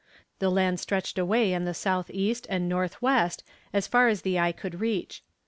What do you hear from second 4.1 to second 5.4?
the eye could reach.